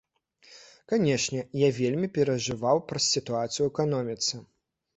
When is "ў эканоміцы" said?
3.65-4.45